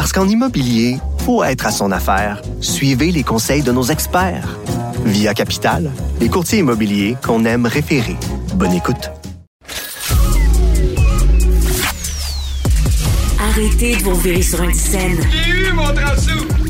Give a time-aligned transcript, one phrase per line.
[0.00, 0.96] Parce qu'en immobilier,
[1.26, 2.40] faut être à son affaire.
[2.62, 4.56] Suivez les conseils de nos experts.
[5.04, 5.90] Via Capital,
[6.22, 8.16] les courtiers immobiliers qu'on aime référer.
[8.54, 9.10] Bonne écoute.
[13.38, 15.18] Arrêtez de vous virer sur une scène.
[15.30, 15.84] J'ai eu mon!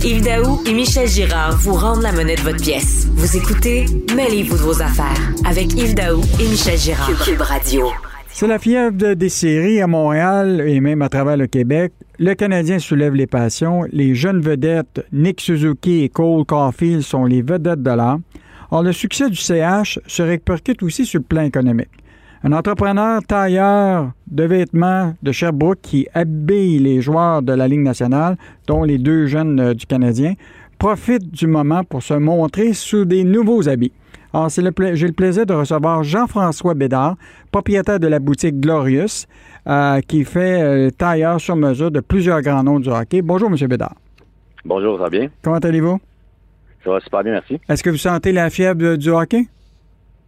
[0.04, 3.06] Yves Daou et Michel Girard vous rendent la monnaie de votre pièce.
[3.14, 3.86] Vous écoutez
[4.16, 7.08] Mêlez-vous de vos affaires avec Yves Daou et Michel Girard.
[7.24, 7.92] Cube Radio.
[8.32, 11.92] C'est la fièvre de- des séries à Montréal et même à travers le Québec.
[12.22, 13.84] Le Canadien soulève les passions.
[13.92, 18.18] Les jeunes vedettes Nick Suzuki et Cole Caulfield sont les vedettes de l'art.
[18.70, 21.88] Or, le succès du CH se répercute aussi sur le plan économique.
[22.44, 28.36] Un entrepreneur tailleur de vêtements de Sherbrooke qui habille les joueurs de la Ligue nationale,
[28.66, 30.34] dont les deux jeunes euh, du Canadien,
[30.78, 33.92] profite du moment pour se montrer sous des nouveaux habits.
[34.32, 37.16] Alors, c'est le pla- j'ai le plaisir de recevoir Jean-François Bédard,
[37.50, 39.26] propriétaire de la boutique Glorious,
[39.66, 43.22] euh, qui fait euh, tailleur sur mesure de plusieurs grands noms du hockey.
[43.22, 43.56] Bonjour, M.
[43.68, 43.94] Bédard.
[44.64, 45.28] Bonjour, ça va bien?
[45.42, 45.98] Comment allez-vous?
[46.84, 47.60] Ça va super bien, merci.
[47.68, 49.46] Est-ce que vous sentez la fièvre de- du hockey?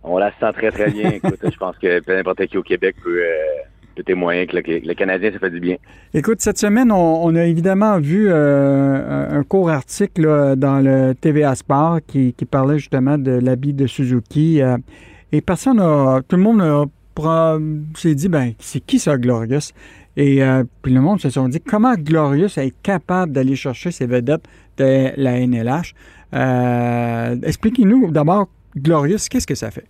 [0.03, 1.11] On la sent très, très bien.
[1.15, 4.63] Écoute, je pense que peu n'importe qui au Québec peut, euh, peut témoigner que le,
[4.87, 5.77] le Canadien, ça fait du bien.
[6.15, 12.01] Écoute, cette semaine, on, a évidemment vu euh, un court article dans le TVA Sport
[12.07, 14.61] qui, parlait justement de l'habit de Suzuki.
[14.61, 14.77] euh,
[15.33, 15.79] et personne
[16.29, 16.91] tout le monde
[17.95, 19.73] s'est dit, ben, c'est qui ça, Glorious?
[20.17, 24.07] Et euh, puis le monde se sont dit, comment Glorious est capable d'aller chercher ces
[24.07, 24.45] vedettes
[24.77, 25.95] de la NLH?
[27.43, 29.87] Expliquez-nous d'abord, Glorious, qu'est-ce que ça fait?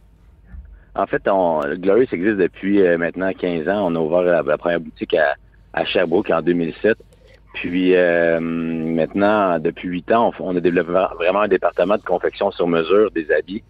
[0.94, 3.86] En fait, on, Glorious existe depuis euh, maintenant 15 ans.
[3.90, 6.98] On a ouvert la, première boutique à, Sherbrooke en 2007.
[7.54, 12.50] Puis euh, maintenant, depuis 8 ans, on, on a développé vraiment un département de confection
[12.50, 13.62] sur mesure des habits.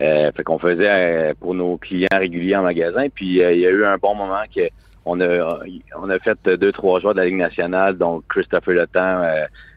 [0.00, 3.08] Euh, fait qu'on faisait euh, pour nos clients réguliers en magasin.
[3.12, 4.68] Puis il y a eu un bon moment que
[5.04, 5.58] on a
[5.96, 9.22] on a fait deux trois joueurs de la Ligue nationale, donc Christopher Le Temps,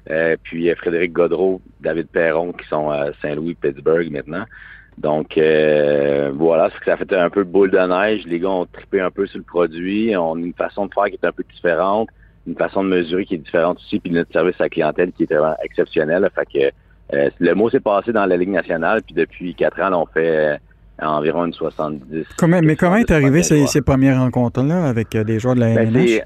[0.10, 4.46] euh, puis Frédéric Godreau, David Perron, qui sont à Saint-Louis, Pittsburgh maintenant.
[4.98, 8.24] Donc euh, voilà, c'est que ça fait un peu boule de neige.
[8.26, 10.16] Les gars ont trippé un peu sur le produit.
[10.16, 12.10] On a une façon de faire qui est un peu différente,
[12.46, 15.24] une façon de mesurer qui est différente aussi, puis notre service à la clientèle qui
[15.24, 16.30] est vraiment exceptionnel.
[16.36, 16.72] Fait que
[17.14, 20.06] euh, le mot s'est passé dans la Ligue nationale, puis depuis quatre ans, là, on
[20.06, 20.58] fait euh,
[21.02, 22.26] environ une 70.
[22.38, 25.74] Comment, mais comment est 70 arrivé ces, premières rencontres-là avec euh, des joueurs de la
[25.74, 26.22] Ben?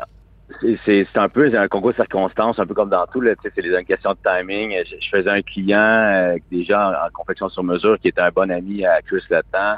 [0.85, 3.23] C'est- un peu un concours de circonstances, un peu comme dans tout.
[3.41, 4.75] C'est une question de timing.
[4.85, 8.29] Je, je faisais un client euh, déjà en, en confection sur mesure qui était un
[8.31, 9.77] bon ami à Chris Letang.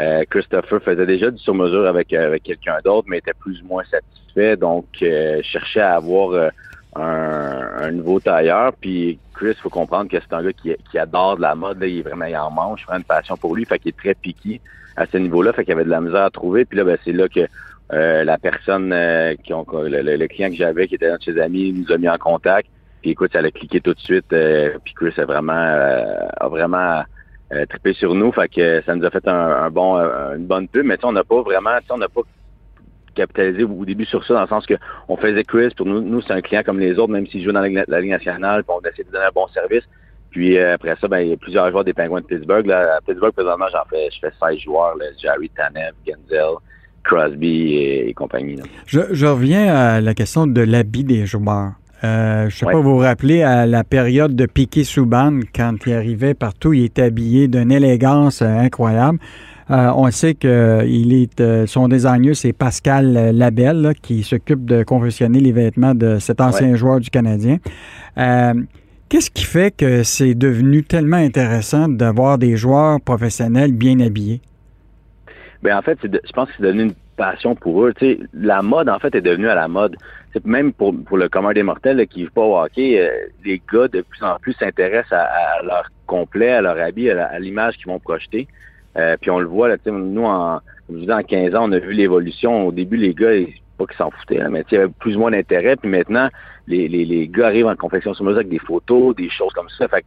[0.00, 3.62] Euh, Christopher faisait déjà du sur mesure avec, euh, avec quelqu'un d'autre, mais était plus
[3.62, 4.56] ou moins satisfait.
[4.56, 6.48] Donc, euh, je cherchais à avoir euh,
[6.94, 8.72] un, un nouveau tailleur.
[8.80, 11.80] Puis Chris, faut comprendre que c'est un gars qui, qui adore de la mode.
[11.80, 13.64] Là, il est vraiment il en mange, vraiment une passion pour lui.
[13.64, 14.60] Fait qu'il est très piqué
[14.96, 15.52] à ce niveau-là.
[15.54, 16.64] Fait qu'il avait de la misère à trouver.
[16.66, 17.46] Puis là, ben, c'est là que
[17.92, 21.22] euh, la personne euh, qui ont le, le- client que j'avais, qui était un de
[21.22, 22.68] ses amis, nous a mis en contact.
[23.02, 24.32] Puis écoute, ça a cliqué tout de suite.
[24.32, 27.02] euh, puis Chris a vraiment euh, a vraiment
[27.52, 28.32] euh, trippé sur nous.
[28.32, 29.96] Fait que ça nous a fait un, un bon
[30.34, 30.84] une bonne pub.
[30.84, 32.22] Mais tu on n'a pas vraiment, on n'a pas
[33.14, 34.74] capitalisé au début sur ça, dans le sens que
[35.08, 37.52] on faisait Chris, pour nous, nous c'est un client comme les autres, même s'il joue
[37.52, 39.84] dans la, la Ligue nationale, puis on essaie de donner un bon service.
[40.30, 42.66] Puis après ça, ben, il y a plusieurs joueurs des Penguins de Pittsburgh.
[42.66, 42.96] Là.
[42.96, 46.56] À Pittsburgh, présentement, j'en fais, je fais 16 joueurs, là, Jerry Tanev, Genzel,
[47.06, 48.56] Crosby et, et compagnie.
[48.86, 51.72] Je, je reviens à la question de l'habit des joueurs.
[52.04, 52.72] Euh, je ne sais Ouais.
[52.72, 56.84] pas vous vous rappelez à la période de Piquet Souban, quand il arrivait partout, il
[56.84, 59.18] était habillé d'une élégance euh, incroyable.
[59.70, 64.64] Euh, on sait que il est, euh, son designer, c'est Pascal Labelle, là, qui s'occupe
[64.64, 67.58] de confectionner les vêtements de cet ancien joueur du Canadien.
[68.18, 68.54] Euh,
[69.08, 74.40] Qu'est-ce qui fait que c'est devenu tellement intéressant d'avoir des joueurs professionnels bien habillés?
[75.62, 77.92] Ben en fait, de- je pense que c'est devenu une passion pour eux.
[77.94, 79.96] Tu sais, la mode, en fait, est devenue à la mode.
[80.44, 83.08] Même pour, pour le commun des mortels là, qui ne vivent pas au hockey, euh,
[83.44, 87.38] les gars de plus en plus s'intéressent à, à leur complet, à leur habit, à
[87.38, 88.46] l'image qu'ils vont projeter.
[88.98, 90.60] Euh, puis on le voit, là, nous, en,
[90.90, 92.66] je disais, en 15 ans, on a vu l'évolution.
[92.66, 95.16] Au début, les gars, ils- pas qu'ils s'en foutaient, là, mais il y avait plus
[95.16, 95.76] ou moins d'intérêt.
[95.76, 96.28] Puis maintenant,
[96.66, 99.68] les, les, les gars arrivent en confection sur mesure avec des photos, des choses comme
[99.70, 99.86] ça.
[99.88, 100.06] Fait que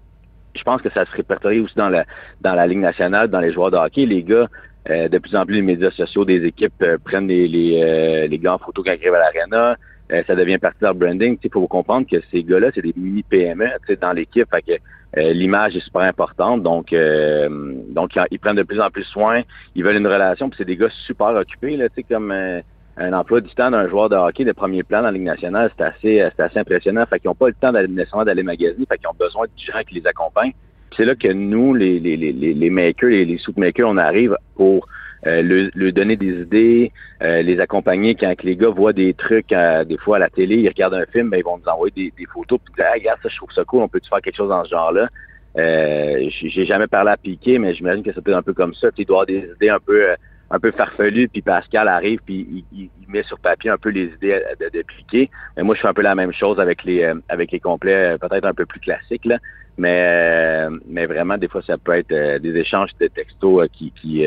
[0.55, 2.05] je pense que ça se répertorie aussi dans la,
[2.41, 4.05] dans la Ligue nationale, dans les joueurs de hockey.
[4.07, 4.47] Les gars,
[4.87, 8.39] de plus en plus, les médias sociaux des équipes euh, prennent les, les, euh, les
[8.39, 9.77] gars arrivent à l'aréna.
[10.11, 11.37] euh, ça devient partie de leur branding.
[11.43, 13.67] Il faut comprendre que ces gars-là, c'est des mini-PME
[14.01, 14.47] dans l'équipe.
[14.49, 14.71] Fait que
[15.19, 16.63] euh, l'image est super importante.
[16.63, 17.49] Donc, euh,
[17.89, 19.41] donc ils prennent de plus en plus soin.
[19.75, 20.49] Ils veulent une relation.
[20.57, 24.43] C'est des gars super occupés, là, comme un emploi du temps d'un joueur de hockey
[24.45, 25.71] de premier plan dans la Ligue nationale.
[25.77, 27.05] C'est assez, impressionnant.
[27.05, 27.87] Fait qu'ils n'ont pas le temps d'aller
[28.25, 28.85] d'aller magasiner.
[28.87, 30.53] Fait qu'ils ont besoin de gens qui les accompagnent.
[30.95, 34.87] C'est là que nous, les, les, les, les makers, les, les makers, on arrive pour
[35.27, 36.91] euh, le, donner des idées,
[37.21, 40.57] euh, les accompagner quand les gars voient des trucs euh, des fois à la télé,
[40.57, 42.93] ils regardent un film, ben, ils vont nous envoyer des, des photos puis dire ah,
[42.93, 45.09] regarde ça, je trouve ça cool, on peut faire quelque chose dans ce genre-là?
[45.57, 48.91] Euh, j'ai jamais parlé à Piqué, mais j'imagine que être un peu comme ça.
[48.91, 50.15] Tu dois avoir des idées un peu
[50.51, 54.41] un peu farfelues, puis Pascal arrive, puis il, met sur papier un peu les idées
[54.87, 55.29] Piqué.
[55.57, 58.45] Mais moi, je fais un peu la même chose avec les avec les complets, peut-être
[58.45, 59.37] un peu plus classiques, là.
[59.77, 64.25] Mais mais vraiment, des fois, ça peut être des échanges de textos qui, qui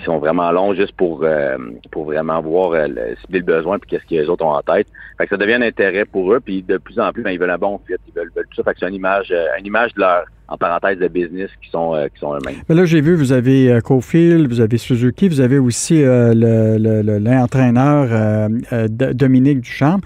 [0.00, 1.56] qui sont vraiment longs juste pour euh,
[1.90, 4.62] pour vraiment voir euh, le, cibler le besoin puis qu'est-ce que les autres ont en
[4.62, 4.86] tête.
[5.18, 7.38] Fait que ça devient un intérêt pour eux puis de plus en plus ben, ils
[7.38, 8.62] veulent un bon fit, ils veulent, tout ça.
[8.62, 11.70] Fait que c'est une image euh, une image de leur en parenthèse de business qui
[11.70, 12.56] sont qui sont eux-mêmes.
[12.68, 16.02] Mais là j'ai vu vous avez Cofield, vous avez Suzuki, vous avez aussi
[17.24, 18.48] l'entraîneur
[18.88, 20.00] Dominique Duchamp.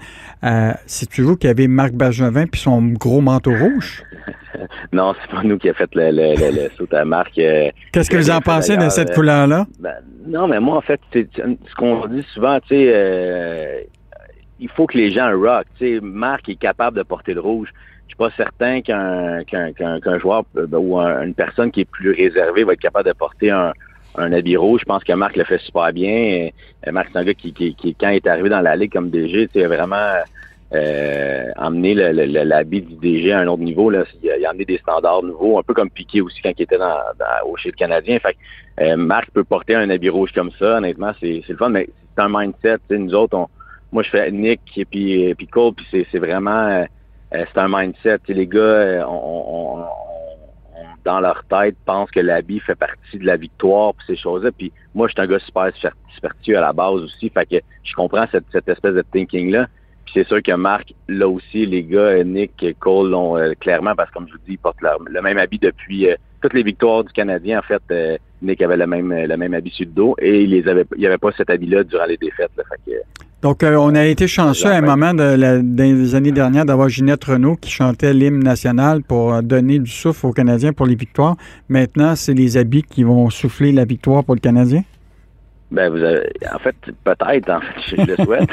[0.85, 4.03] C'est vous qui avez Marc Bergevin puis son gros manteau rouge?
[4.93, 7.03] non, c'est pas nous qui a fait le, le, le, saut à.
[7.03, 9.65] Euh, Qu'est-ce que vous en pensez de cette couleur-là?
[9.79, 9.95] Ben,
[10.27, 13.81] non, mais moi, en fait, ce qu'on dit souvent, tu sais, euh,
[14.59, 15.65] il faut que les gens rock.
[15.77, 17.69] Tu sais, Marc est capable de porter le rouge.
[18.07, 22.11] Je suis pas certain qu'un qu'un joueur euh, ben, ou une personne qui est plus
[22.11, 23.73] réservée va être capable de porter un,
[24.17, 24.81] un habit rouge.
[24.81, 26.49] Je pense que Marc le fait super bien.
[26.91, 29.09] Marc, c'est un gars qui, qui, qui, quand il est arrivé dans la ligue comme
[29.09, 30.13] DG, tu sais, vraiment
[30.73, 33.89] euh, emmener l'habit du DG à un autre niveau.
[33.89, 34.03] Là.
[34.23, 36.97] Il, a, amené des standards nouveaux, un peu comme Piqué aussi quand il était dans,
[37.45, 38.19] au chez le Canadien.
[38.19, 38.35] Fait
[38.81, 42.21] euh, Marc peut porter un habit rouge comme ça, honnêtement, c'est le fun, mais c'est
[42.23, 42.77] un mindset.
[42.89, 43.47] Nous autres, on,
[43.91, 46.83] moi je fais Nick et puis, puis Cole, puis c'est vraiment euh,
[47.31, 48.19] c'est un mindset.
[48.27, 49.83] les gars, euh, on,
[51.03, 54.51] dans leur tête, pensent que l'habit fait partie de la victoire puis ces choses-là.
[54.51, 55.71] Puis moi, je suis un gars super
[56.13, 57.29] superstitieux à la base aussi.
[57.29, 59.67] Fait que je comprends cette, cette espèce de thinking-là
[60.15, 64.09] c'est sûr que Marc, là aussi, les gars, Nick et Cole l'ont euh, clairement, parce
[64.09, 67.03] que comme je vous dis, ils portent le même habit depuis euh, toutes les victoires
[67.03, 67.59] du Canadien.
[67.59, 70.51] En fait, euh, Nick avait le même le même habit sur le dos et il
[70.51, 72.51] les avait il n'y avait pas cet habit-là durant les défaites.
[73.45, 77.57] Donc, on a été chanceux à un moment de des années dernières d'avoir Ginette Renault
[77.57, 81.35] qui chantait l'hymne national pour donner du souffle aux Canadiens pour les victoires.
[81.69, 84.81] Maintenant, c'est les habits qui vont souffler la victoire pour le Canadien?
[85.69, 88.49] Ben, vous avez, en fait, peut-être, en fait, je le souhaite.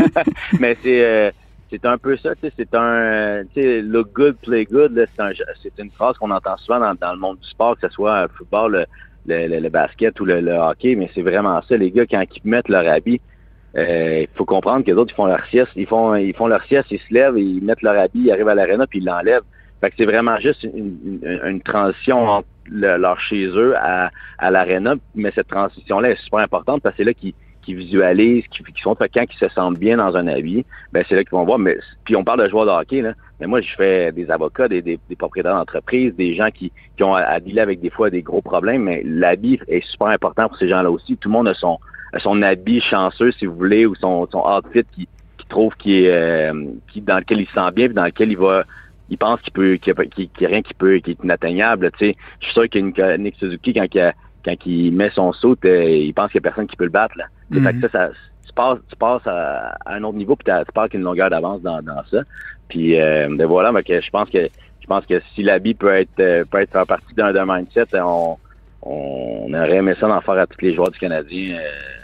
[0.58, 1.30] Mais c'est, euh,
[1.70, 3.42] c'est un peu ça, tu sais, c'est un,
[3.82, 5.32] look good, play good, c'est, un,
[5.62, 8.22] c'est une phrase qu'on entend souvent dans, dans, le monde du sport, que ce soit
[8.22, 8.86] le football,
[9.26, 12.48] le, le, le, basket ou le, hockey, mais c'est vraiment ça, les gars, quand ils
[12.48, 13.31] mettent leur habit, euh,
[13.76, 16.62] il faut comprendre que les autres, ils font leur sieste, ils font, ils font leur
[16.64, 19.42] sieste, ils se lèvent, ils mettent leur habit, ils arrivent à l'aréna, puis ils l'enlèvent.
[19.80, 25.32] Fait que c'est vraiment juste une, transition entre leur chez eux à, à l'aréna, mais
[25.34, 28.94] cette transition-là est super importante parce que c'est là qu'ils qui visualisent, qui, qui sont
[28.94, 31.58] quand ils se sentent bien dans un avis, ben c'est là qu'ils vont voir.
[31.58, 33.14] Mais puis on parle de joueurs de hockey, là.
[33.40, 37.14] Mais moi, je fais des avocats, des, des, propriétaires d'entreprise, des gens qui, qui ont
[37.14, 40.68] à, à avec des fois des gros problèmes, mais l'habit est super important pour ces
[40.68, 41.16] gens-là aussi.
[41.16, 41.78] Tout le monde a son,
[42.18, 46.10] son habit chanceux, si vous voulez, ou son, son outfit qui, qui trouve qui est
[46.10, 46.52] euh,
[46.92, 48.64] qui, dans lequel il se sent bien, puis dans lequel il va
[49.10, 51.90] il pense qu'il peut qu'il n'y a, rien qui peut qui est inatteignable.
[51.98, 54.14] Tu sais, je suis sûr que Nick Suzuki quand il,
[54.44, 56.90] quand il met son saut, euh, il pense qu'il n'y a personne qui peut le
[56.90, 57.16] battre.
[57.16, 57.24] Là.
[57.52, 58.10] Fait que ça, ça,
[58.46, 61.82] tu passes, tu passes à, un autre niveau puis tu pars une longueur d'avance dans,
[61.82, 62.22] dans ça.
[62.68, 64.48] Puis euh, ben voilà, mais je pense que
[64.80, 68.36] je pense que si l'habit peut être euh, peut être faire partie d'un mindset, on,
[68.82, 71.56] on aurait aimé ça d'en faire à tous les joueurs du Canadien.
[71.56, 72.01] Euh,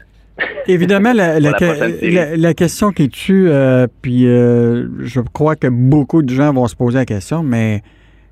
[0.67, 6.53] Évidemment, la, la, question qui tue, euh, puis euh, je crois que beaucoup de gens
[6.53, 7.83] vont se poser la question, mais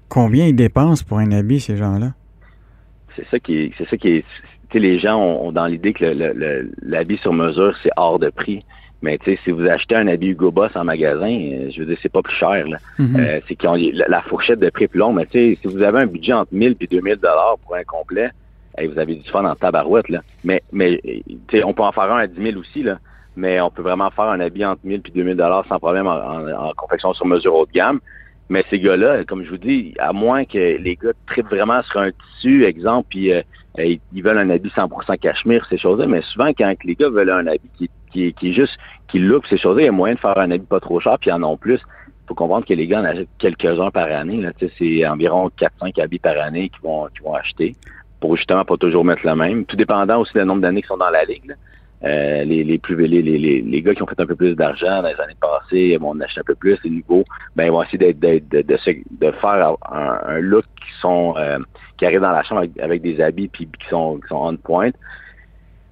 [0.09, 2.13] combien ils dépensent pour un habit, ces gens-là?
[3.17, 4.25] C'est ça qui est, c'est ça qui est,
[4.75, 6.05] les gens ont, dans l'idée que
[6.83, 8.65] l'habit sur mesure, c'est hors de prix.
[9.03, 11.87] Mais tu sais, si vous achetez un habit Hugo Boss en magasin, euh, je veux
[11.87, 12.67] dire, c'est pas plus cher.
[12.67, 12.79] Là.
[12.99, 13.43] Mm-hmm.
[13.47, 13.77] c'est qu'ils ont
[14.09, 15.17] la, fourchette de prix plus longue.
[15.17, 17.85] Mais tu sais, si vous avez un budget entre 1000 et 2000 dollars pour un
[17.85, 18.31] complet,
[18.85, 20.21] vous avez du fun en tabarouette, là.
[20.45, 21.00] Mais, mais
[21.64, 22.99] on peut en faire un à 10 000 aussi, là.
[23.37, 26.73] Mais on peut vraiment faire un habit entre 1000 et 2000 dollars sans problème en,
[26.76, 28.00] confection sur mesure haut de gamme.
[28.49, 32.00] Mais ces gars-là, comme je vous dis, à moins que les gars tripent vraiment sur
[32.00, 33.42] un tissu, exemple, puis euh,
[33.78, 37.47] ils veulent un habit 100% cachemire, ces choses-là, mais souvent, quand les gars veulent un
[37.47, 38.78] habit qui, qui, qui est juste,
[39.09, 41.18] qui look ces choses-là, il y a moyen de faire un habit pas trop cher,
[41.21, 41.80] puis en ont plus.
[42.09, 44.40] Il faut comprendre que les gars en achètent quelques-uns par année.
[44.40, 47.76] Là, c'est environ 4-5 habits par année qu'ils vont, qu'ils vont acheter
[48.26, 49.64] pour justement pas toujours mettre le même.
[49.64, 51.54] Tout dépendant aussi du nombre d'années qui sont dans la ligue.
[52.04, 55.09] euh, les, plus les, les, les, gars qui ont fait un peu plus d'argent dans
[55.09, 58.12] les années passées vont en acheter un peu plus, les nouveaux, ben ils vont essayer
[58.12, 61.59] de, de, faire un, look qui sont euh,
[61.97, 64.90] qui arrive dans la chambre avec, des habits puis qui sont qui sont on point.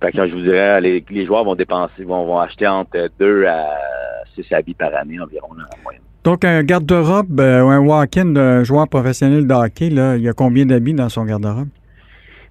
[0.03, 3.71] Je vous dirais, les, joueurs vont dépenser, vont, vont acheter entre 2 à
[4.35, 6.03] 6 habits par année environ en moyenne.
[6.25, 10.29] Donc, un garde-robe euh, ou un walk-in de joueur professionnel de hockey, là, il y
[10.29, 11.69] a combien d'habits dans son garde-robe?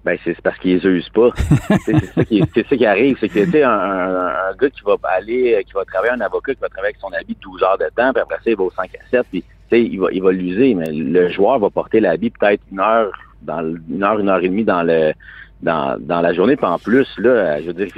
[0.04, 1.30] Ben, c'est parce qu'ils usent pas.
[1.86, 3.16] c'est ça, qui, ça qui arrive.
[3.20, 6.54] C'est que, tu sais, un, un, gars qui va aller, qui va travailler, un avocat
[6.54, 8.64] qui va travailler avec son habit 12 heures de temps, puis après ça, il va
[8.64, 11.58] au 5 à 7, puis, tu sais, il va, il va l'user, mais le joueur
[11.58, 15.14] va porter l'habit peut-être une heure, dans une heure, une heure et demie dans le,
[15.62, 16.56] dans, dans la journée.
[16.56, 17.88] Puis en plus, là, je veux dire,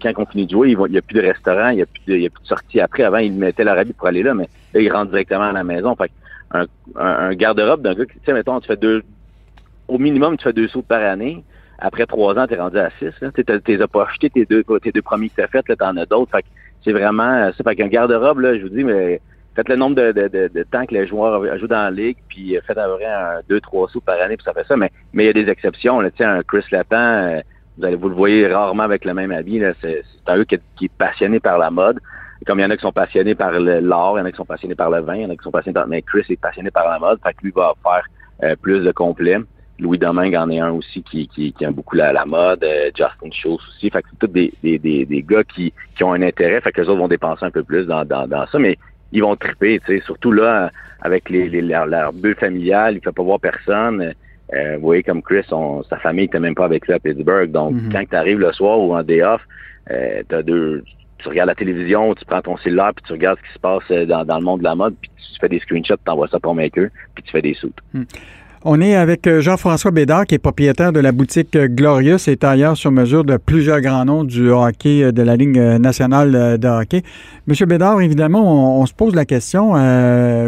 [0.00, 2.02] quand on finit de jouer, il n'y a plus de restaurant, il n'y a, plus
[2.06, 3.02] de, il y a plus de sortie après.
[3.02, 5.64] Avant, il mettait leur habit pour aller là, mais là, il rentre directement à la
[5.64, 5.96] maison.
[5.96, 6.10] Fait
[6.52, 9.02] un, un, garde-robe d'un gars, tu sais, mettons, tu fais deux,
[9.88, 11.44] au minimum, tu fais deux sauts par année.
[11.78, 13.12] Après trois ans, tu es rendu à six.
[13.20, 15.96] Tu n'as pas acheté tes deux, tes deux premiers que tu as fait, tu en
[15.96, 16.30] as d'autres.
[16.30, 16.44] Fait
[16.84, 17.64] c'est vraiment ça.
[17.64, 19.20] Fait qu'un garde-robe, là, je vous dis, mais
[19.54, 22.56] faites le nombre de, de, de, temps que les joueurs jouent dans la ligue, puis
[22.66, 24.76] faites à près un, deux, trois sous par année, puis ça fait ça.
[24.76, 26.00] Mais mais il y a des exceptions.
[26.00, 27.40] Là, un Chris Lapan, euh,
[27.76, 29.62] vous allez vous le voyez rarement avec le même habit.
[29.82, 32.00] C'est un gars qui, qui, est passionné par la mode.
[32.46, 34.36] Comme il y en a qui sont passionnés par l'art, il y en a qui
[34.36, 35.88] sont passionnés par le vin, il y en a qui sont passionnés par...
[35.88, 38.04] Mais Chris est passionné par la mode, lui va faire
[38.44, 39.38] euh, plus de complets.
[39.78, 43.30] Louis Domingue en est un aussi qui, qui, qui aime beaucoup la, mode, euh, Justin
[43.30, 43.90] Schultz aussi.
[43.90, 46.80] Fait que c'est tous des, des, des, gars qui, qui ont un intérêt, fait que
[46.80, 48.58] les autres vont dépenser un peu plus dans, dans, dans ça.
[48.58, 48.78] Mais
[49.12, 52.96] ils vont triper, tu sais, surtout là, avec les, les leur, leur bulle familiale, il
[52.96, 54.14] ne fait pas voir personne.
[54.54, 57.50] Euh, vous voyez, comme Chris, sa famille n'était même pas avec lui à Pittsburgh.
[57.50, 57.92] Donc, mhm.
[57.92, 59.42] quand tu arrives le soir ou en day off,
[59.90, 60.84] euh, t'as deux,
[61.18, 63.82] tu regardes la télévision, tu prends ton cellulaire, puis tu regardes ce qui se passe
[63.90, 66.28] euh, dans, dans le monde de la mode, puis tu fais des screenshots, tu envoies
[66.28, 67.78] ça pour Maker, puis tu fais des soutes.
[67.92, 68.04] Hmm.
[68.68, 72.36] On est avec euh, Jean-François Bédard, qui est propriétaire de la boutique euh, Glorious et
[72.36, 76.66] tailleur sur mesure de plusieurs grands noms du hockey euh, de la Ligue nationale de
[76.66, 77.04] hockey.
[77.46, 79.74] Monsieur Bédard, évidemment, on, se pose la question,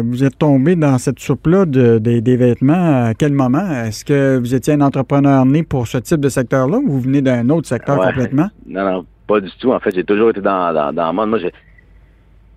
[0.01, 3.65] vous êtes tombé dans cette soupe-là des vêtements à quel moment?
[3.85, 7.21] Est-ce que vous étiez un entrepreneur né pour ce type de secteur-là ou vous venez
[7.21, 8.49] d'un autre secteur complètement?
[8.67, 9.71] Non, non, pas du tout.
[9.71, 11.29] En fait, j'ai toujours été dans, dans, dans le monde.
[11.29, 11.53] Moi, j'ai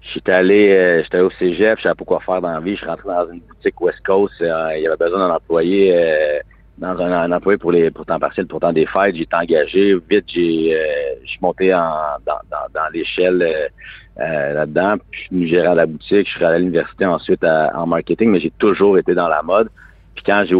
[0.02, 2.72] J'étais allé, euh, j'étais au cégep, je savais pas quoi faire dans la vie.
[2.72, 4.34] Je suis rentré dans une boutique West Coast.
[4.40, 6.40] Euh, il y avait besoin d'un employé, euh,
[6.78, 9.14] dans un, employé pour les pour temps partiel, pour temps des fêtes.
[9.14, 9.94] J'ai été engagé.
[10.10, 10.76] Vite, j'ai,
[11.22, 11.94] je suis monté en,
[12.26, 13.70] dans, dans, dans l'échelle
[14.16, 14.96] là-dedans.
[15.10, 16.26] Puis je suis gérant la boutique.
[16.26, 19.68] Je suis allé à l'université ensuite en marketing, mais j'ai toujours été dans la mode.
[20.16, 20.56] Puis quand j'ai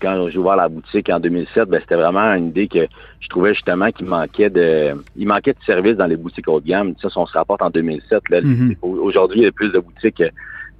[0.00, 2.86] quand j'ai ouvert la boutique en 2007, ben, c'était vraiment une idée que
[3.20, 6.66] je trouvais justement qu'il manquait de il manquait de services dans les boutiques haut de
[6.66, 6.94] gamme.
[7.00, 8.76] Ça, si on se rapporte en 2007, là, mm-hmm.
[8.82, 10.22] aujourd'hui, il y a plus de boutiques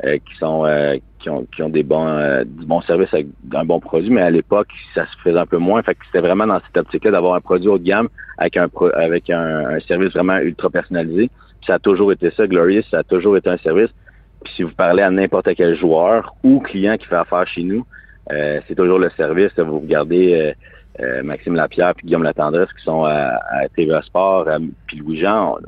[0.05, 3.65] euh, qui sont euh, qui ont qui ont des bons euh, bons services avec un
[3.65, 5.83] bon produit, mais à l'époque, ça se faisait un peu moins.
[5.83, 8.69] Fait que c'était vraiment dans cette optique-là d'avoir un produit haut de gamme avec un
[8.95, 11.31] avec un, service vraiment ultra personnalisé.
[11.67, 13.91] ça a toujours été ça, Glorious, ça a toujours été un service.
[14.45, 17.85] Puis si vous parlez à n'importe quel joueur ou client qui fait affaire chez nous,
[18.31, 19.53] c'est toujours le service.
[19.59, 20.53] Vous regardez euh,
[21.01, 24.49] euh, Maxime Lapierre puis Guillaume Latendresse qui sont à, à TVA Sport,
[24.87, 25.59] puis Louis-Jean,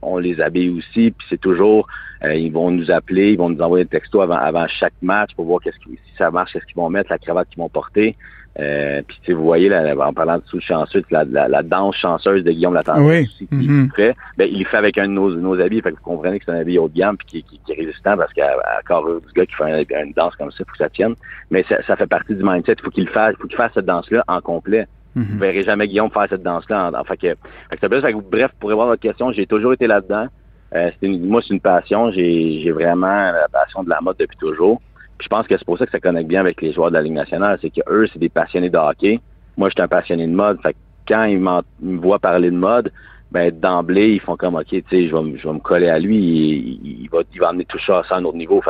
[0.00, 1.86] on, les habille aussi, puis c'est toujours,
[2.24, 5.60] ils vont nous appeler, ils vont nous envoyer un texto avant, chaque match pour voir
[5.60, 8.16] qui, si ça marche, qu'est-ce qu'ils vont mettre, la cravate qu'ils vont porter.
[8.60, 12.52] Euh, puis vous voyez, là, en parlant de sous chanceux, la, la, danse chanceuse de
[12.52, 13.46] Guillaume Latendresse oui.
[13.46, 15.96] aussi, qui mm fait, ben, il fait avec un de nos, nos habits, fait que
[15.96, 18.32] vous comprenez que c'est un habit haut de gamme puis qui, qui, est résistant parce
[18.34, 18.54] qu'à
[18.86, 21.14] corps du gars qui fait une danse comme ça, il faut que ça tienne.
[21.50, 23.86] Mais ça, ça fait partie du mindset, il faut qu'il fasse, faut qu'il fasse cette
[23.86, 24.86] danse-là en complet.
[25.16, 25.24] Mm-hmm.
[25.30, 26.90] Vous verrez jamais Guillaume faire cette danse-là.
[26.94, 27.28] En, fait que,
[27.70, 30.26] fait que, fait que, bref, pour répondre à votre question, j'ai toujours été là-dedans.
[30.74, 32.10] Euh, une, moi, c'est une passion.
[32.12, 34.80] J'ai vraiment la passion de la mode depuis toujours
[35.22, 37.02] je pense que c'est pour ça que ça connecte bien avec les joueurs de la
[37.02, 39.20] Ligue nationale, c'est que eux, c'est des passionnés de hockey.
[39.56, 40.58] Moi, je suis un passionné de mode.
[41.06, 41.62] Quand ils, me
[41.98, 42.92] voient parler de mode,
[43.30, 47.02] ben d'emblée, ils font comme OK, tu sais, je vais, me coller à lui, il,
[47.02, 47.08] il,
[47.40, 48.62] va, amener tout ça à un autre niveau.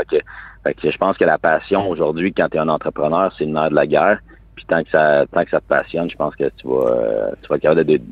[0.65, 3.75] Je pense que la passion aujourd'hui, quand tu es un entrepreneur, c'est le nerf de
[3.75, 4.21] la guerre.
[4.55, 7.57] Puis tant que ça, tant que ça te passionne, je pense que tu vas, vas
[7.57, 8.03] être capable de, de,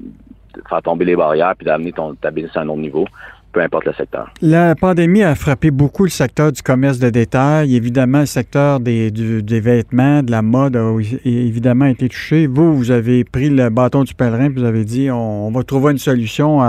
[0.68, 3.06] faire tomber les barrières puis d'amener ton ta business à un autre niveau
[3.52, 4.32] peu importe le secteur.
[4.42, 7.74] La pandémie a frappé beaucoup le secteur du commerce de détail.
[7.76, 12.46] Évidemment, le secteur des, des vêtements, de la mode a évidemment été touché.
[12.46, 15.98] Vous, vous avez pris le bâton du pèlerin, vous avez dit on, va trouver une
[15.98, 16.60] solution.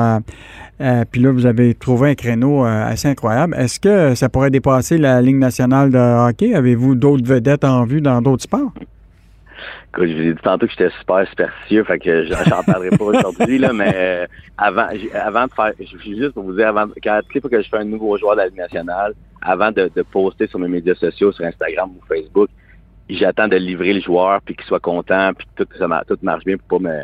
[1.11, 3.55] Puis là, vous avez trouvé un créneau euh, assez incroyable.
[3.55, 5.97] Est-ce que ça pourrait dépasser la Ligue nationale de
[6.27, 6.55] hockey?
[6.55, 8.73] Avez-vous d'autres vedettes en vue dans d'autres sports?
[9.97, 13.57] Je vous ai dit tantôt que j'étais super superstitieux, fait que j'en parlerai pas aujourd'hui,
[13.57, 14.25] là, mais euh,
[14.57, 17.69] avant, avant de faire, je suis juste pour vous dire, avant, quand toutes que je
[17.69, 20.95] fais un nouveau joueur de la Ligue nationale, avant de, de, poster sur mes médias
[20.95, 22.49] sociaux, sur Instagram ou Facebook,
[23.09, 26.45] j'attends de livrer le joueur, puis qu'il soit content, puis que tout, ça, tout marche
[26.45, 27.03] bien pour pas me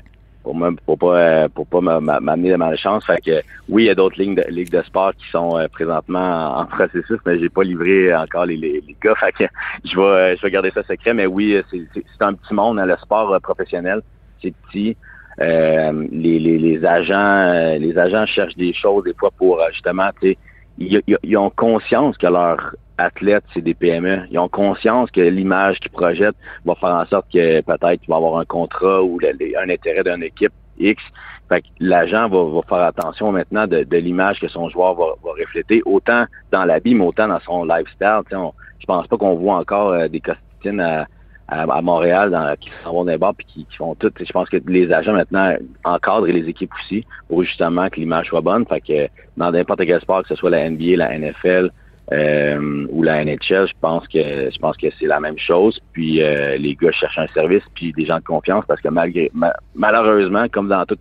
[0.86, 3.06] pour, pas pour pas m'amener de malchance.
[3.06, 6.58] Fait que oui, il y a d'autres lignes de ligues de sport qui sont présentement
[6.58, 9.16] en, processus, mais j'ai pas livré encore les, les, gars.
[9.16, 9.44] Fait que
[9.86, 11.14] je vais je vais garder ça secret.
[11.14, 14.02] Mais oui, c'est un petit monde, hein, le sport professionnel,
[14.42, 14.96] c'est petit.
[15.40, 20.30] Euh, les, les, les, agents les agents cherchent des choses des fois pour justement tu
[20.30, 20.38] sais
[20.78, 24.28] ils, ont conscience que leurs athlètes, c'est des PME.
[24.32, 26.36] Ils ont conscience que l'image qu'ils projettent
[26.66, 30.24] va faire en sorte que peut-être tu vas avoir un contrat ou un intérêt d'une
[30.24, 31.02] équipe X.
[31.50, 36.26] Fait que l'agent va, faire attention maintenant de, l'image que son joueur va, refléter, autant
[36.52, 38.22] dans l'habit, mais autant dans son lifestyle.
[38.34, 41.08] On, je pense pas qu'on voit encore euh, des costumes à,
[41.48, 44.12] à, Montréal dans, qui s'en vont des bars puis qui, font tout.
[44.20, 45.54] Je pense que les agents maintenant
[45.86, 48.66] encadrent les équipes aussi pour justement que l'image soit bonne.
[48.66, 51.72] Fait que dans n'importe quel sport, que ce soit la NBA, la NFL
[52.14, 55.80] euh, ou la NHL, je pense que je pense que c'est la même chose.
[55.92, 59.32] Puis euh, les gars cherchent un service puis des gens de confiance parce que malgré
[59.76, 60.98] malheureusement, comme dans tout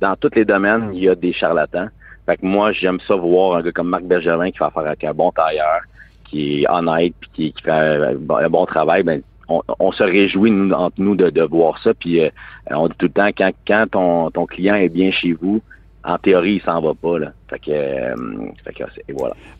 [0.00, 1.88] dans tous les domaines, il y a des charlatans.
[2.26, 5.04] Fait que moi, j'aime ça voir un gars comme Marc Bergevin qui va faire avec
[5.04, 5.80] un bon tailleur,
[6.24, 8.14] qui est honnête puis qui, qui fait un,
[8.48, 9.02] bon travail.
[9.04, 11.94] Ben, on, se réjouit nous, entre nous de, voir ça.
[11.94, 12.30] Puis euh,
[12.70, 15.62] on dit tout le temps quand, quand ton, ton client est bien chez vous,
[16.02, 17.18] en théorie, il s'en va pas.
[17.18, 17.32] Là.
[17.68, 18.14] Euh.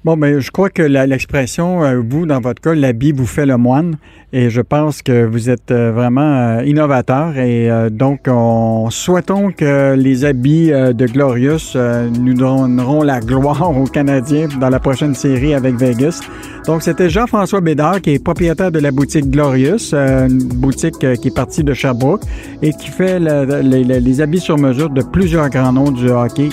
[0.05, 3.57] Bon, mais je crois que l'expression, euh, vous, dans votre cas, l'habit vous fait le
[3.57, 3.97] moine.
[4.33, 7.39] Et je pense que vous êtes euh, vraiment innovateur.
[7.39, 11.77] Et donc, on souhaitons que les habits de Glorious
[12.21, 16.21] nous donneront la gloire aux Canadiens dans la prochaine série avec Vegas.
[16.67, 21.35] Donc, c'était Jean-François Bédard, qui est propriétaire de la boutique Glorious, une boutique qui est
[21.35, 22.23] partie de Sherbrooke
[22.61, 26.49] et qui fait les habits sur mesure de plusieurs grands noms du hockey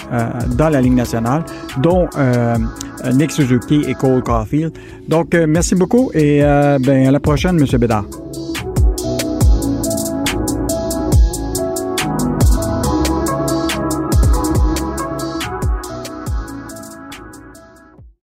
[0.55, 1.23] dans la Ligue nationale
[1.82, 2.56] dont euh,
[3.13, 4.74] Nick Suzuki et Cole Caulfield.
[5.08, 7.80] Donc, euh, merci beaucoup et euh, ben, à la prochaine, M.
[7.80, 8.06] Bédard.